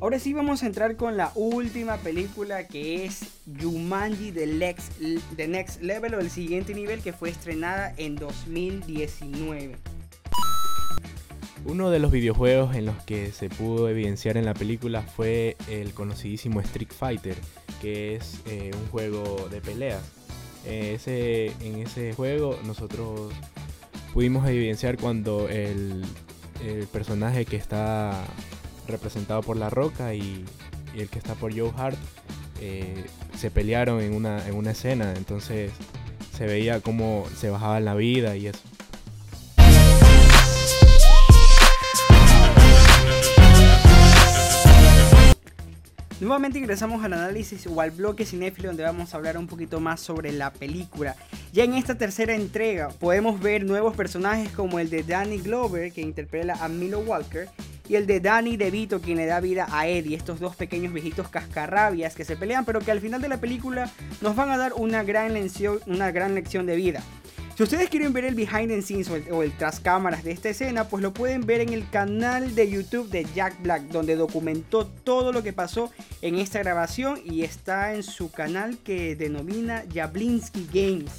Ahora 0.00 0.18
sí 0.18 0.32
vamos 0.32 0.62
a 0.62 0.66
entrar 0.68 0.96
con 0.96 1.18
la 1.18 1.32
última 1.34 1.98
película 1.98 2.66
que 2.66 3.04
es 3.04 3.26
Jumanji 3.60 4.32
The 4.32 4.46
Next, 4.46 4.92
The 5.36 5.48
Next 5.48 5.82
Level 5.82 6.14
o 6.14 6.20
el 6.20 6.30
siguiente 6.30 6.72
nivel 6.72 7.02
que 7.02 7.12
fue 7.12 7.28
estrenada 7.28 7.92
en 7.98 8.16
2019. 8.16 9.76
Uno 11.68 11.90
de 11.90 11.98
los 11.98 12.10
videojuegos 12.10 12.76
en 12.76 12.86
los 12.86 12.96
que 13.04 13.32
se 13.32 13.48
pudo 13.48 13.88
evidenciar 13.88 14.36
en 14.36 14.44
la 14.44 14.54
película 14.54 15.02
fue 15.02 15.56
el 15.68 15.92
conocidísimo 15.92 16.60
Street 16.60 16.92
Fighter, 16.96 17.36
que 17.82 18.16
es 18.16 18.40
eh, 18.46 18.70
un 18.74 18.88
juego 18.88 19.48
de 19.50 19.60
peleas 19.60 20.02
eh, 20.68 21.52
en 21.60 21.78
ese 21.78 22.12
juego 22.14 22.58
nosotros 22.64 23.32
pudimos 24.12 24.48
evidenciar 24.48 24.96
cuando 24.96 25.48
el, 25.48 26.04
personaje 26.90 27.44
que 27.44 27.56
está 27.56 28.24
representado 28.88 29.42
por 29.42 29.56
La 29.56 29.70
Roca 29.70 30.14
y, 30.14 30.44
el 30.96 31.08
que 31.10 31.18
está 31.18 31.34
por 31.34 31.56
Joe 31.56 31.70
Hart 31.76 31.98
eh, 32.60 33.04
se 33.36 33.50
pelearon 33.50 34.00
en 34.00 34.14
una, 34.14 34.44
en 34.48 34.54
una 34.54 34.70
escena, 34.70 35.12
entonces 35.14 35.70
se 36.34 36.46
veía 36.46 36.80
cómo 36.80 37.26
se 37.36 37.50
bajaba 37.50 37.78
la 37.80 37.94
vida 37.94 38.36
y 38.36 38.46
eso. 38.46 38.62
Nuevamente 46.18 46.58
ingresamos 46.58 47.04
al 47.04 47.12
análisis 47.12 47.66
o 47.66 47.78
al 47.78 47.90
bloque 47.90 48.24
cinéfilo 48.24 48.68
donde 48.68 48.82
vamos 48.82 49.12
a 49.12 49.18
hablar 49.18 49.36
un 49.36 49.46
poquito 49.46 49.80
más 49.80 50.00
sobre 50.00 50.32
la 50.32 50.50
película. 50.50 51.14
Ya 51.52 51.64
en 51.64 51.74
esta 51.74 51.96
tercera 51.96 52.34
entrega 52.34 52.88
podemos 52.88 53.38
ver 53.38 53.66
nuevos 53.66 53.94
personajes 53.94 54.48
como 54.50 54.78
el 54.78 54.88
de 54.88 55.02
Danny 55.02 55.36
Glover 55.36 55.92
que 55.92 56.00
interpreta 56.00 56.54
a 56.64 56.68
Milo 56.68 57.00
Walker 57.00 57.50
y 57.86 57.96
el 57.96 58.06
de 58.06 58.20
Danny 58.20 58.56
DeVito 58.56 59.02
quien 59.02 59.18
le 59.18 59.26
da 59.26 59.40
vida 59.40 59.68
a 59.70 59.88
Eddie, 59.88 60.16
estos 60.16 60.40
dos 60.40 60.56
pequeños 60.56 60.94
viejitos 60.94 61.28
cascarrabias 61.28 62.14
que 62.14 62.24
se 62.24 62.34
pelean 62.34 62.64
pero 62.64 62.80
que 62.80 62.92
al 62.92 63.00
final 63.02 63.20
de 63.20 63.28
la 63.28 63.38
película 63.38 63.90
nos 64.22 64.34
van 64.34 64.48
a 64.48 64.56
dar 64.56 64.72
una 64.72 65.02
gran 65.02 65.34
lección, 65.34 65.80
una 65.86 66.12
gran 66.12 66.34
lección 66.34 66.64
de 66.64 66.76
vida. 66.76 67.02
Si 67.56 67.62
ustedes 67.62 67.88
quieren 67.88 68.12
ver 68.12 68.26
el 68.26 68.34
behind 68.34 68.68
the 68.68 68.82
scenes 68.82 69.08
o 69.08 69.16
el, 69.16 69.32
o 69.32 69.42
tras 69.56 69.80
cámaras 69.80 70.22
de 70.22 70.30
esta 70.30 70.50
escena, 70.50 70.90
pues 70.90 71.02
lo 71.02 71.14
pueden 71.14 71.46
ver 71.46 71.62
en 71.62 71.72
el 71.72 71.88
canal 71.88 72.54
de 72.54 72.70
YouTube 72.70 73.08
de 73.08 73.26
Jack 73.34 73.62
Black, 73.62 73.84
donde 73.84 74.14
documentó 74.14 74.86
todo 74.86 75.32
lo 75.32 75.42
que 75.42 75.54
pasó 75.54 75.90
en 76.20 76.34
esta 76.34 76.58
grabación 76.58 77.18
y 77.24 77.44
está 77.44 77.94
en 77.94 78.02
su 78.02 78.30
canal 78.30 78.76
que 78.84 79.16
denomina 79.16 79.84
Jablinski 79.90 80.68
Games. 80.70 81.10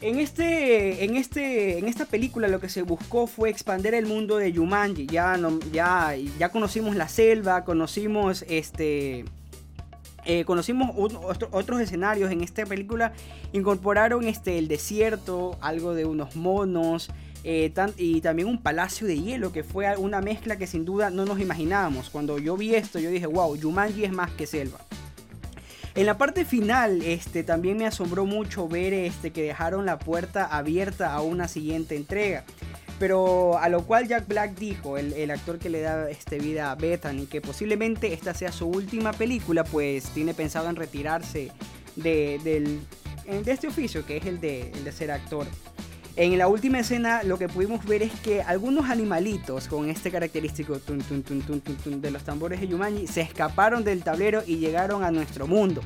En, 0.00 0.18
este, 0.18 1.04
en, 1.04 1.14
este, 1.14 1.78
en 1.78 1.86
esta 1.86 2.06
película 2.06 2.48
lo 2.48 2.58
que 2.58 2.70
se 2.70 2.80
buscó 2.80 3.26
fue 3.26 3.50
expandir 3.50 3.92
el 3.92 4.06
mundo 4.06 4.38
de 4.38 4.50
Jumanji. 4.50 5.06
Ya, 5.06 5.38
ya, 5.72 6.14
ya 6.38 6.48
conocimos 6.48 6.96
la 6.96 7.08
selva, 7.08 7.64
conocimos 7.64 8.46
este, 8.48 9.26
eh, 10.24 10.44
conocimos 10.44 10.90
otros 11.50 11.80
escenarios 11.80 12.30
en 12.30 12.42
esta 12.42 12.66
película. 12.66 13.12
Incorporaron 13.52 14.24
este, 14.24 14.58
el 14.58 14.68
desierto, 14.68 15.58
algo 15.60 15.94
de 15.94 16.04
unos 16.04 16.36
monos. 16.36 17.10
Eh, 17.42 17.72
y 17.96 18.20
también 18.20 18.48
un 18.48 18.58
palacio 18.58 19.06
de 19.06 19.18
hielo 19.18 19.50
que 19.50 19.64
fue 19.64 19.96
una 19.96 20.20
mezcla 20.20 20.56
que 20.56 20.66
sin 20.66 20.84
duda 20.84 21.10
no 21.10 21.24
nos 21.24 21.40
imaginábamos. 21.40 22.10
Cuando 22.10 22.38
yo 22.38 22.56
vi 22.56 22.74
esto, 22.74 22.98
yo 22.98 23.10
dije, 23.10 23.26
wow, 23.26 23.58
Jumanji 23.60 24.04
es 24.04 24.12
más 24.12 24.30
que 24.32 24.46
selva. 24.46 24.78
En 25.94 26.06
la 26.06 26.18
parte 26.18 26.44
final, 26.44 27.02
este, 27.02 27.42
también 27.42 27.76
me 27.76 27.86
asombró 27.86 28.24
mucho 28.24 28.68
ver 28.68 28.92
este, 28.94 29.32
que 29.32 29.42
dejaron 29.42 29.86
la 29.86 29.98
puerta 29.98 30.44
abierta 30.44 31.12
a 31.12 31.20
una 31.20 31.48
siguiente 31.48 31.96
entrega. 31.96 32.44
Pero 33.00 33.56
a 33.56 33.70
lo 33.70 33.86
cual 33.86 34.06
Jack 34.06 34.28
Black 34.28 34.56
dijo, 34.56 34.98
el, 34.98 35.14
el, 35.14 35.30
actor 35.30 35.58
que 35.58 35.70
le 35.70 35.80
da 35.80 36.10
este, 36.10 36.38
vida 36.38 36.70
a 36.70 36.74
Bethany, 36.74 37.26
que 37.26 37.40
posiblemente 37.40 38.12
esta 38.12 38.34
sea 38.34 38.52
su 38.52 38.66
última 38.66 39.14
película, 39.14 39.64
pues 39.64 40.10
tiene 40.10 40.34
pensado 40.34 40.68
en 40.68 40.76
retirarse 40.76 41.50
de, 41.96 42.38
del, 42.44 42.80
de 43.42 43.50
este 43.50 43.68
oficio, 43.68 44.04
que 44.04 44.18
es 44.18 44.26
el 44.26 44.38
de, 44.38 44.70
el 44.72 44.84
de 44.84 44.92
ser 44.92 45.10
actor. 45.12 45.46
En 46.16 46.36
la 46.36 46.48
última 46.48 46.80
escena 46.80 47.22
lo 47.22 47.38
que 47.38 47.48
pudimos 47.48 47.86
ver 47.86 48.02
es 48.02 48.12
que 48.20 48.42
algunos 48.42 48.90
animalitos 48.90 49.66
con 49.66 49.88
este 49.88 50.10
característico 50.10 50.78
tun, 50.78 51.00
tun, 51.00 51.22
tun, 51.22 52.02
de 52.02 52.10
los 52.10 52.22
tambores 52.24 52.60
de 52.60 52.68
Yumanji 52.68 53.06
se 53.06 53.22
escaparon 53.22 53.82
del 53.82 54.02
tablero 54.02 54.42
y 54.46 54.56
llegaron 54.56 55.04
a 55.04 55.10
nuestro 55.10 55.46
mundo. 55.46 55.80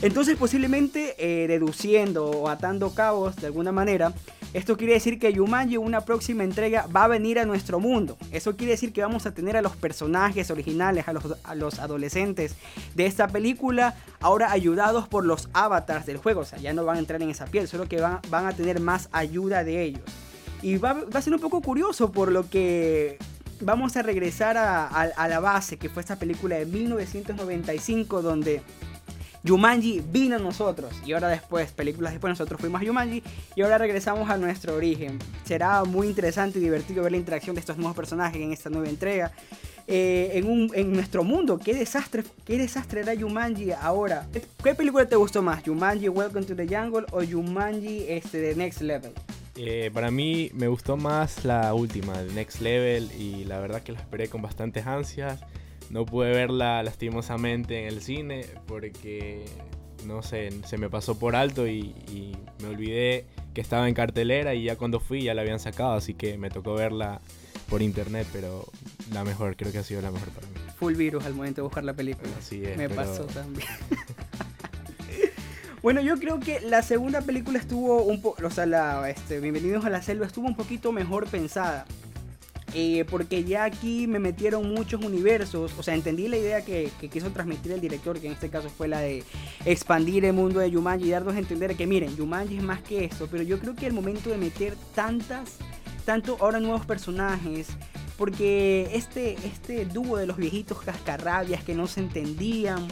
Entonces 0.00 0.36
posiblemente 0.36 1.16
eh, 1.18 1.48
deduciendo 1.48 2.26
o 2.26 2.48
atando 2.48 2.94
cabos 2.94 3.34
de 3.34 3.46
alguna 3.46 3.72
manera, 3.72 4.12
esto 4.54 4.76
quiere 4.76 4.92
decir 4.92 5.18
que 5.18 5.32
Yumanji 5.32 5.78
una 5.78 6.02
próxima 6.02 6.44
entrega 6.44 6.86
va 6.94 7.04
a 7.04 7.08
venir 7.08 7.38
a 7.38 7.46
nuestro 7.46 7.80
mundo. 7.80 8.18
Eso 8.32 8.54
quiere 8.54 8.72
decir 8.72 8.92
que 8.92 9.00
vamos 9.00 9.24
a 9.24 9.32
tener 9.32 9.56
a 9.56 9.62
los 9.62 9.76
personajes 9.76 10.50
originales, 10.50 11.06
a 11.08 11.54
los, 11.54 11.78
adolescentes 11.78 12.54
de 12.94 13.06
esta 13.06 13.28
película, 13.28 13.94
ahora 14.20 14.52
ayudados 14.52 15.08
por 15.08 15.24
los 15.24 15.48
avatars 15.54 16.04
del 16.04 16.18
juego. 16.18 16.42
O 16.42 16.44
sea, 16.44 16.58
ya 16.58 16.74
no 16.74 16.84
van 16.84 16.96
a 16.96 16.98
entrar 16.98 17.22
en 17.22 17.30
esa 17.30 17.46
piel, 17.46 17.66
solo 17.66 17.88
que 17.88 18.00
van, 18.00 18.20
a 18.30 18.52
tener 18.52 18.78
más 18.80 19.08
ayuda 19.12 19.64
de 19.64 19.82
ellos. 19.82 20.02
Y 20.60 20.76
va, 20.76 21.02
a 21.12 21.22
ser 21.22 21.32
un 21.32 21.40
poco 21.40 21.62
curioso 21.62 22.12
por 22.12 22.30
lo 22.30 22.48
que 22.48 23.16
vamos 23.60 23.96
a 23.96 24.02
regresar 24.02 24.58
a 24.58 25.28
la 25.28 25.40
base, 25.40 25.78
que 25.78 25.88
fue 25.88 26.02
esta 26.02 26.16
película 26.16 26.56
de 26.56 26.66
1995, 26.66 28.20
donde 28.20 28.60
Jumanji 29.46 30.02
vino 30.12 30.36
a 30.36 30.38
nosotros 30.38 30.92
y 31.04 31.12
ahora 31.12 31.28
después, 31.28 31.72
películas 31.72 32.12
después, 32.12 32.30
nosotros 32.30 32.60
fuimos 32.60 32.80
a 32.80 32.86
Jumanji 32.86 33.22
y 33.56 33.62
ahora 33.62 33.78
regresamos 33.78 34.30
a 34.30 34.36
nuestro 34.36 34.76
origen. 34.76 35.18
Será 35.44 35.82
muy 35.84 36.06
interesante 36.06 36.58
y 36.58 36.62
divertido 36.62 37.02
ver 37.02 37.12
la 37.12 37.18
interacción 37.18 37.54
de 37.54 37.60
estos 37.60 37.76
nuevos 37.76 37.96
personajes 37.96 38.40
en 38.40 38.52
esta 38.52 38.70
nueva 38.70 38.88
entrega. 38.88 39.32
Eh, 39.88 40.30
en, 40.34 40.48
un, 40.48 40.70
en, 40.74 40.92
nuestro 40.92 41.24
mundo, 41.24 41.58
¿qué 41.58 41.74
desastre, 41.74 42.22
¿qué 42.44 42.56
desastre 42.56 43.00
era 43.00 43.18
Jumanji 43.18 43.72
ahora? 43.72 44.28
¿Qué 44.62 44.74
película 44.76 45.06
te 45.06 45.16
gustó 45.16 45.42
más? 45.42 45.62
¿Jumanji 45.64 46.08
Welcome 46.08 46.46
to 46.46 46.54
the 46.54 46.66
Jungle 46.66 47.04
o 47.10 47.24
Jumanji 47.24 48.04
este, 48.08 48.40
The 48.40 48.54
Next 48.54 48.80
Level? 48.80 49.12
Eh, 49.56 49.90
para 49.92 50.10
mí 50.10 50.50
me 50.54 50.68
gustó 50.68 50.96
más 50.96 51.44
la 51.44 51.74
última, 51.74 52.18
el 52.20 52.34
Next 52.34 52.60
Level, 52.60 53.10
y 53.18 53.44
la 53.44 53.58
verdad 53.58 53.82
que 53.82 53.92
la 53.92 53.98
esperé 53.98 54.28
con 54.28 54.40
bastantes 54.40 54.86
ansias. 54.86 55.40
No 55.90 56.06
pude 56.06 56.30
verla 56.30 56.82
lastimosamente 56.82 57.80
en 57.80 57.86
el 57.86 58.00
cine 58.00 58.46
porque, 58.66 59.44
no 60.06 60.22
sé, 60.22 60.50
se 60.64 60.78
me 60.78 60.88
pasó 60.88 61.18
por 61.18 61.36
alto 61.36 61.66
y, 61.66 61.94
y, 62.10 62.36
me 62.62 62.68
olvidé 62.68 63.26
que 63.54 63.60
estaba 63.60 63.88
en 63.88 63.94
cartelera 63.94 64.54
y 64.54 64.64
ya 64.64 64.76
cuando 64.76 65.00
fui 65.00 65.22
ya 65.22 65.34
la 65.34 65.42
habían 65.42 65.58
sacado, 65.58 65.92
así 65.92 66.14
que 66.14 66.38
me 66.38 66.48
tocó 66.48 66.74
verla 66.74 67.20
por 67.68 67.82
internet, 67.82 68.26
pero 68.32 68.66
la 69.12 69.24
mejor, 69.24 69.56
creo 69.56 69.72
que 69.72 69.78
ha 69.78 69.82
sido 69.82 70.00
la 70.00 70.10
mejor 70.10 70.28
para 70.28 70.46
mí. 70.46 70.54
Full 70.78 70.94
virus 70.94 71.24
al 71.24 71.34
momento 71.34 71.60
de 71.60 71.62
buscar 71.62 71.84
la 71.84 71.94
película. 71.94 72.30
Así 72.38 72.64
es. 72.64 72.76
Me 72.76 72.88
pero... 72.88 73.02
pasó 73.02 73.24
también. 73.24 73.68
Bueno, 75.82 76.00
yo 76.00 76.16
creo 76.16 76.38
que 76.38 76.60
la 76.60 76.80
segunda 76.82 77.22
película 77.22 77.58
estuvo 77.58 78.04
un 78.04 78.22
poco, 78.22 78.46
o 78.46 78.50
sea, 78.50 78.66
la, 78.66 79.10
este, 79.10 79.40
Bienvenidos 79.40 79.84
a 79.84 79.90
la 79.90 80.00
Selva 80.00 80.26
estuvo 80.26 80.46
un 80.46 80.54
poquito 80.54 80.92
mejor 80.92 81.26
pensada. 81.26 81.86
Eh, 82.74 83.04
porque 83.10 83.44
ya 83.44 83.64
aquí 83.64 84.06
me 84.06 84.18
metieron 84.18 84.72
muchos 84.72 85.04
universos, 85.04 85.72
o 85.78 85.82
sea, 85.82 85.94
entendí 85.94 86.26
la 86.28 86.38
idea 86.38 86.64
que, 86.64 86.90
que, 86.98 87.10
quiso 87.10 87.30
transmitir 87.30 87.72
el 87.72 87.82
director, 87.82 88.18
que 88.18 88.28
en 88.28 88.32
este 88.32 88.48
caso 88.48 88.70
fue 88.70 88.88
la 88.88 89.00
de 89.00 89.24
expandir 89.66 90.24
el 90.24 90.32
mundo 90.32 90.58
de 90.60 90.70
Yumanji 90.70 91.06
y 91.06 91.10
darnos 91.10 91.34
a 91.34 91.38
entender 91.38 91.76
que 91.76 91.86
miren, 91.86 92.16
Yumanji 92.16 92.56
es 92.56 92.62
más 92.62 92.80
que 92.80 93.04
esto, 93.04 93.28
pero 93.30 93.42
yo 93.42 93.58
creo 93.58 93.74
que 93.74 93.86
el 93.86 93.92
momento 93.92 94.30
de 94.30 94.38
meter 94.38 94.74
tantas, 94.94 95.58
tanto 96.06 96.38
ahora 96.40 96.60
nuevos 96.60 96.86
personajes, 96.86 97.68
porque 98.16 98.88
este, 98.94 99.34
este 99.44 99.84
dúo 99.84 100.16
de 100.16 100.26
los 100.26 100.38
viejitos 100.38 100.80
cascarrabias 100.80 101.62
que 101.64 101.74
no 101.74 101.86
se 101.86 102.00
entendían, 102.00 102.88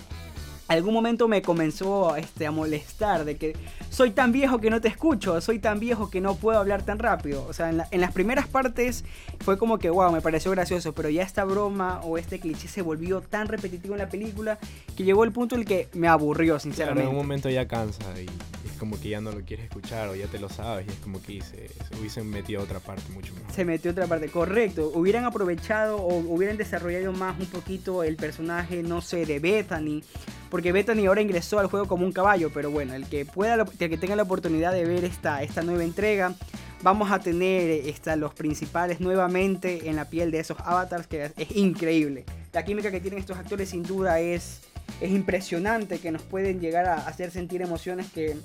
algún 0.77 0.95
momento 0.95 1.27
me 1.27 1.43
comenzó 1.43 2.15
este, 2.17 2.47
a 2.47 2.53
molestar 2.53 3.25
de 3.25 3.37
que 3.37 3.57
soy 3.91 4.13
tan 4.13 4.31
viejo 4.31 4.61
que 4.61 4.71
no 4.71 4.81
te 4.81 4.87
escucho, 4.87 5.41
soy 5.41 5.59
tan 5.59 5.81
viejo 5.81 6.11
que 6.11 6.21
no 6.21 6.37
puedo 6.37 6.59
hablar 6.59 6.85
tan 6.85 7.01
rápido. 7.01 7.45
O 7.49 7.53
sea, 7.53 7.71
en, 7.71 7.79
la, 7.79 7.89
en, 7.91 8.01
las 8.01 8.13
primeras 8.13 8.47
partes 8.47 9.05
fue 9.41 9.59
como 9.59 9.79
que, 9.79 9.91
wow, 9.91 10.13
me 10.13 10.21
pareció 10.21 10.53
gracioso, 10.53 10.93
pero 10.93 11.09
ya 11.11 11.25
esta 11.25 11.43
broma 11.45 12.01
o 12.05 12.19
este 12.19 12.39
cliché 12.39 12.69
se 12.69 12.83
volvió 12.83 13.21
tan 13.21 13.49
repetitivo 13.49 13.95
en 13.95 13.99
la 13.99 14.09
película 14.09 14.59
que 14.97 15.03
llegó 15.03 15.25
el 15.25 15.33
punto 15.33 15.57
en 15.57 15.63
el 15.63 15.67
que 15.67 15.89
me 15.95 16.07
aburrió, 16.07 16.61
sinceramente. 16.61 17.03
Claro, 17.03 17.11
en 17.11 17.17
un 17.17 17.23
momento 17.23 17.51
ya 17.51 17.67
cansa 17.67 18.05
y 18.21 18.27
es 18.65 18.79
como 18.79 19.01
que 19.01 19.09
ya 19.09 19.21
no 19.21 19.33
lo 19.33 19.41
quieres 19.41 19.65
escuchar 19.67 20.09
o 20.09 20.15
ya 20.15 20.29
te 20.29 20.39
lo 20.39 20.49
sabes 20.49 20.87
y 20.87 20.91
es 20.91 20.99
como 20.99 21.21
que 21.21 21.41
se, 21.41 21.69
se 21.69 21.99
hubiesen 21.99 22.31
metido 22.31 22.61
a 22.61 22.65
otra 22.65 22.79
parte 22.79 23.03
mucho 23.13 23.35
mejor. 23.35 23.53
Se 23.53 23.65
metió 23.65 23.91
a 23.91 23.93
otra 23.93 24.07
parte, 24.07 24.29
correcto. 24.29 24.93
Hubieran 24.95 25.25
aprovechado 25.25 25.97
o 25.97 26.17
hubieran 26.33 26.57
desarrollado 26.57 27.13
más 27.13 27.41
un 27.41 27.47
poquito 27.47 28.05
el 28.05 28.15
personaje, 28.15 28.85
no 28.85 29.01
sé, 29.01 29.27
de 29.27 29.41
Bethany 29.41 30.03
porque 30.51 30.73
Bethany 30.73 31.07
ahora 31.07 31.23
ingresó 31.23 31.59
al 31.59 31.67
juego 31.67 31.87
como 31.87 32.05
un 32.05 32.13
caballo, 32.13 32.51
pero 32.53 32.71
bueno, 32.71 32.95
el 32.95 33.07
que 33.07 33.25
pueda, 33.25 33.55
el 33.55 33.91
que 33.91 33.97
tenga 33.97 34.17
la 34.17 34.25
oportunidad 34.25 34.73
de 34.73 34.85
ver 34.85 35.05
esta, 35.05 35.43
esta 35.43 35.63
nueva 35.63 35.85
entrega, 35.85 36.35
vamos 36.83 37.11
a 37.13 37.21
tener 37.21 37.71
esta, 37.87 38.17
los 38.17 38.35
principales 38.35 39.01
nuevamente 39.01 39.89
en 39.89 39.97
la 39.97 40.07
piel 40.07 40.31
de 40.31 40.41
esos 40.41 40.59
avatars, 40.61 41.07
que 41.07 41.27
es, 41.27 41.33
es 41.37 41.57
increíble. 41.57 42.25
La 42.53 42.65
química 42.65 42.91
que 42.91 43.01
tienen 43.01 43.21
estos 43.21 43.39
actores 43.39 43.71
sin 43.71 43.85
duda 43.85 44.19
es, 44.21 44.63
es 45.01 45.11
impresionante, 45.11 45.99
que 45.99 46.11
nos 46.11 46.23
pueden 46.23 46.61
llegar 46.61 46.87
a 46.87 46.97
hacer 46.97 47.31
sentir 47.31 47.63
emociones 47.63 48.11
que, 48.13 48.37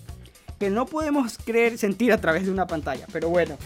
que 0.60 0.70
no 0.70 0.86
podemos 0.86 1.38
creer 1.44 1.78
sentir 1.78 2.12
a 2.12 2.22
través 2.22 2.46
de 2.46 2.52
una 2.52 2.68
pantalla, 2.68 3.08
pero 3.12 3.30
bueno. 3.30 3.58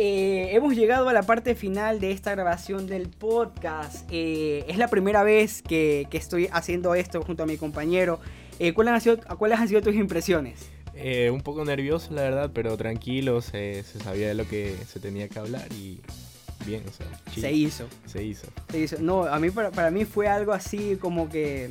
Eh, 0.00 0.54
hemos 0.54 0.76
llegado 0.76 1.08
a 1.08 1.12
la 1.12 1.24
parte 1.24 1.56
final 1.56 1.98
de 1.98 2.12
esta 2.12 2.30
grabación 2.30 2.86
del 2.86 3.08
podcast. 3.08 4.08
Eh, 4.12 4.64
es 4.68 4.78
la 4.78 4.86
primera 4.86 5.24
vez 5.24 5.60
que, 5.60 6.06
que, 6.08 6.18
estoy 6.18 6.48
haciendo 6.52 6.94
esto 6.94 7.20
junto 7.22 7.42
a 7.42 7.46
mi 7.46 7.56
compañero. 7.56 8.20
Eh, 8.60 8.74
¿cuáles, 8.74 8.94
han 8.94 9.00
sido, 9.00 9.18
¿Cuáles 9.36 9.58
han 9.58 9.66
sido 9.66 9.82
tus 9.82 9.96
impresiones? 9.96 10.70
Eh, 10.94 11.30
un 11.32 11.40
poco 11.40 11.64
nervioso, 11.64 12.14
la 12.14 12.22
verdad, 12.22 12.52
pero 12.54 12.76
tranquilo. 12.76 13.40
Se, 13.40 13.82
se, 13.82 13.98
sabía 13.98 14.28
de 14.28 14.34
lo 14.34 14.46
que 14.46 14.76
se 14.86 15.00
tenía 15.00 15.28
que 15.28 15.40
hablar 15.40 15.66
y 15.72 15.98
bien, 16.64 16.84
o 16.88 16.92
sea, 16.92 17.08
se 17.34 17.50
hizo. 17.50 17.88
Se 18.06 18.22
hizo. 18.22 18.46
Se 18.70 18.78
hizo. 18.78 18.98
No, 19.00 19.24
a 19.24 19.40
mí 19.40 19.50
para, 19.50 19.72
para 19.72 19.90
mí 19.90 20.04
fue 20.04 20.28
algo 20.28 20.52
así 20.52 20.96
como 21.00 21.28
que 21.28 21.70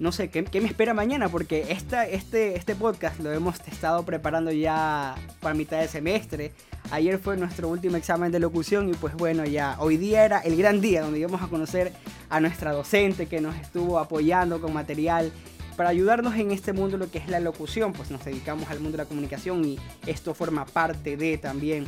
no 0.00 0.12
sé, 0.12 0.30
¿qué, 0.30 0.60
me 0.62 0.66
espera 0.66 0.94
mañana? 0.94 1.28
Porque 1.28 1.66
esta, 1.68 2.08
este, 2.08 2.56
este 2.56 2.74
podcast 2.74 3.20
lo 3.20 3.30
hemos 3.32 3.60
estado 3.70 4.02
preparando 4.02 4.50
ya 4.50 5.14
para 5.40 5.54
mitad 5.54 5.78
de 5.78 5.88
semestre. 5.88 6.52
Ayer 6.90 7.20
fue 7.20 7.36
nuestro 7.36 7.68
último 7.68 7.96
examen 7.96 8.32
de 8.32 8.40
locución 8.40 8.88
y 8.88 8.94
pues 8.94 9.14
bueno, 9.14 9.44
ya 9.44 9.76
hoy 9.78 9.96
día 9.96 10.24
era 10.24 10.40
el 10.40 10.56
gran 10.56 10.80
día 10.80 11.02
donde 11.02 11.20
íbamos 11.20 11.40
a 11.40 11.46
conocer 11.46 11.92
a 12.28 12.40
nuestra 12.40 12.72
docente 12.72 13.26
que 13.26 13.40
nos 13.40 13.54
estuvo 13.56 14.00
apoyando 14.00 14.60
con 14.60 14.72
material 14.72 15.30
para 15.76 15.90
ayudarnos 15.90 16.34
en 16.34 16.50
este 16.50 16.72
mundo 16.72 16.98
lo 16.98 17.08
que 17.08 17.18
es 17.18 17.28
la 17.28 17.38
locución, 17.38 17.92
pues 17.92 18.10
nos 18.10 18.24
dedicamos 18.24 18.68
al 18.70 18.80
mundo 18.80 18.96
de 18.96 19.04
la 19.04 19.08
comunicación 19.08 19.64
y 19.64 19.78
esto 20.04 20.34
forma 20.34 20.66
parte 20.66 21.16
de 21.16 21.38
también. 21.38 21.86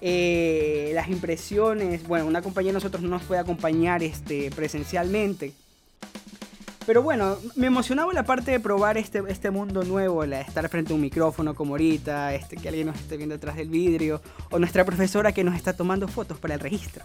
Eh, 0.00 0.92
las 0.94 1.08
impresiones, 1.08 2.08
bueno, 2.08 2.24
una 2.24 2.40
compañera 2.40 2.70
de 2.70 2.74
nosotros 2.74 3.02
no 3.02 3.10
nos 3.10 3.22
puede 3.24 3.40
acompañar 3.40 4.02
este, 4.02 4.50
presencialmente, 4.50 5.52
pero 6.88 7.02
bueno, 7.02 7.36
me 7.54 7.66
emocionaba 7.66 8.10
la 8.14 8.22
parte 8.22 8.50
de 8.50 8.60
probar 8.60 8.96
este, 8.96 9.22
este 9.28 9.50
mundo 9.50 9.84
nuevo, 9.84 10.24
la 10.24 10.40
estar 10.40 10.66
frente 10.70 10.94
a 10.94 10.96
un 10.96 11.02
micrófono 11.02 11.54
como 11.54 11.74
ahorita, 11.74 12.34
este, 12.34 12.56
que 12.56 12.66
alguien 12.66 12.86
nos 12.86 12.96
esté 12.96 13.18
viendo 13.18 13.34
detrás 13.34 13.56
del 13.56 13.68
vidrio, 13.68 14.22
o 14.50 14.58
nuestra 14.58 14.86
profesora 14.86 15.32
que 15.32 15.44
nos 15.44 15.54
está 15.54 15.74
tomando 15.74 16.08
fotos 16.08 16.38
para 16.38 16.54
el 16.54 16.60
registro. 16.60 17.04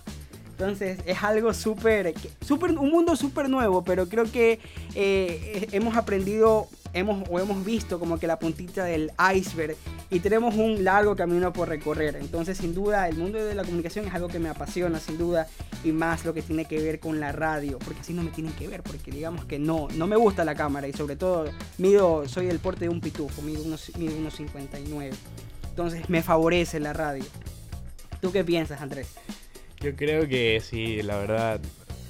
Entonces 0.57 0.99
es 1.05 1.23
algo 1.23 1.53
súper, 1.53 2.13
súper 2.45 2.71
un 2.77 2.91
mundo 2.91 3.15
súper 3.15 3.49
nuevo, 3.49 3.83
pero 3.83 4.07
creo 4.07 4.31
que 4.31 4.59
eh, 4.93 5.67
hemos 5.71 5.97
aprendido 5.97 6.69
hemos, 6.93 7.27
o 7.29 7.39
hemos 7.39 7.65
visto 7.65 7.99
como 7.99 8.19
que 8.19 8.27
la 8.27 8.39
puntita 8.39 8.85
del 8.85 9.11
iceberg 9.35 9.75
y 10.09 10.19
tenemos 10.19 10.55
un 10.55 10.83
largo 10.83 11.15
camino 11.15 11.51
por 11.51 11.67
recorrer. 11.67 12.15
Entonces, 12.17 12.57
sin 12.57 12.73
duda, 12.73 13.09
el 13.09 13.17
mundo 13.17 13.43
de 13.43 13.55
la 13.55 13.63
comunicación 13.63 14.07
es 14.07 14.13
algo 14.13 14.27
que 14.27 14.39
me 14.39 14.49
apasiona, 14.49 14.99
sin 14.99 15.17
duda, 15.17 15.47
y 15.83 15.91
más 15.91 16.23
lo 16.23 16.33
que 16.33 16.43
tiene 16.43 16.65
que 16.65 16.79
ver 16.81 16.99
con 16.99 17.19
la 17.19 17.31
radio, 17.31 17.79
porque 17.79 18.01
así 18.01 18.13
no 18.13 18.23
me 18.23 18.29
tienen 18.29 18.53
que 18.53 18.67
ver, 18.67 18.83
porque 18.83 19.11
digamos 19.11 19.45
que 19.45 19.57
no, 19.57 19.87
no 19.95 20.07
me 20.07 20.15
gusta 20.15 20.45
la 20.45 20.55
cámara 20.55 20.87
y 20.87 20.93
sobre 20.93 21.15
todo, 21.15 21.45
mido, 21.79 22.27
soy 22.27 22.47
el 22.47 22.59
porte 22.59 22.85
de 22.85 22.89
un 22.89 23.01
pitufo, 23.01 23.41
mido 23.41 23.63
unos, 23.63 23.91
mido 23.97 24.15
unos 24.15 24.35
59. 24.35 25.15
Entonces, 25.69 26.07
me 26.09 26.21
favorece 26.21 26.79
la 26.79 26.93
radio. 26.93 27.25
¿Tú 28.21 28.31
qué 28.31 28.43
piensas, 28.43 28.81
Andrés? 28.81 29.07
Yo 29.83 29.93
creo 29.97 30.29
que 30.29 30.61
sí, 30.61 31.01
la 31.01 31.17
verdad, 31.17 31.59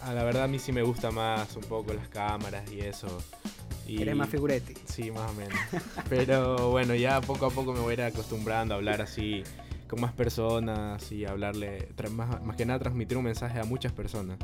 a 0.02 0.14
la 0.14 0.24
verdad 0.24 0.44
a 0.44 0.48
mí 0.48 0.60
sí 0.60 0.72
me 0.72 0.84
gusta 0.84 1.10
más 1.10 1.56
un 1.56 1.64
poco 1.64 1.92
las 1.92 2.08
cámaras 2.08 2.72
y 2.72 2.82
eso. 2.82 3.08
Y, 3.88 4.00
Eres 4.00 4.16
más 4.16 4.30
figurete. 4.30 4.76
Sí, 4.86 5.10
más 5.10 5.32
o 5.32 5.34
menos. 5.34 5.58
Pero 6.10 6.70
bueno, 6.70 6.94
ya 6.94 7.20
poco 7.20 7.48
a 7.48 7.50
poco 7.50 7.74
me 7.74 7.80
voy 7.80 7.92
a 7.92 7.94
ir 7.94 8.02
acostumbrando 8.04 8.76
a 8.76 8.78
hablar 8.78 9.02
así 9.02 9.42
con 9.88 10.02
más 10.02 10.14
personas 10.14 11.12
y 11.12 11.26
hablarle, 11.26 11.88
más, 12.12 12.44
más 12.44 12.56
que 12.56 12.64
nada 12.68 12.78
transmitir 12.78 13.18
un 13.18 13.24
mensaje 13.24 13.60
a 13.60 13.64
muchas 13.64 13.92
personas. 13.92 14.38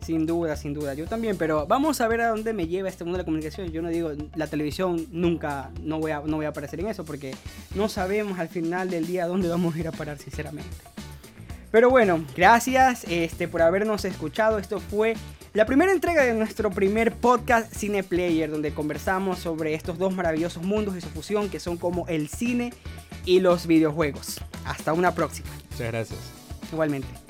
Sin 0.00 0.24
duda, 0.24 0.54
sin 0.54 0.72
duda. 0.72 0.94
Yo 0.94 1.06
también, 1.06 1.36
pero 1.36 1.66
vamos 1.66 2.00
a 2.00 2.06
ver 2.06 2.20
a 2.20 2.28
dónde 2.28 2.52
me 2.52 2.68
lleva 2.68 2.88
este 2.88 3.02
mundo 3.02 3.16
de 3.16 3.22
la 3.22 3.24
comunicación. 3.24 3.72
Yo 3.72 3.82
no 3.82 3.88
digo, 3.88 4.12
la 4.36 4.46
televisión 4.46 5.04
nunca, 5.10 5.72
no 5.82 5.98
voy 5.98 6.12
a, 6.12 6.20
no 6.20 6.36
voy 6.36 6.46
a 6.46 6.50
aparecer 6.50 6.78
en 6.78 6.86
eso 6.86 7.04
porque 7.04 7.34
no 7.74 7.88
sabemos 7.88 8.38
al 8.38 8.48
final 8.48 8.88
del 8.88 9.04
día 9.08 9.26
dónde 9.26 9.48
vamos 9.48 9.74
a 9.74 9.78
ir 9.80 9.88
a 9.88 9.92
parar, 9.92 10.16
sinceramente. 10.18 10.76
Pero 11.70 11.90
bueno, 11.90 12.24
gracias 12.36 13.04
este, 13.04 13.48
por 13.48 13.62
habernos 13.62 14.04
escuchado. 14.04 14.58
Esto 14.58 14.80
fue 14.80 15.14
la 15.52 15.66
primera 15.66 15.92
entrega 15.92 16.24
de 16.24 16.34
nuestro 16.34 16.70
primer 16.70 17.12
podcast 17.12 17.72
Cine 17.74 18.02
Player, 18.02 18.50
donde 18.50 18.72
conversamos 18.72 19.38
sobre 19.38 19.74
estos 19.74 19.98
dos 19.98 20.14
maravillosos 20.14 20.62
mundos 20.62 20.94
de 20.94 21.00
su 21.00 21.08
fusión 21.08 21.48
que 21.48 21.60
son 21.60 21.76
como 21.76 22.06
el 22.08 22.28
cine 22.28 22.72
y 23.24 23.40
los 23.40 23.66
videojuegos. 23.66 24.40
Hasta 24.64 24.92
una 24.92 25.14
próxima. 25.14 25.48
Muchas 25.70 25.88
gracias. 25.88 26.20
Igualmente. 26.72 27.29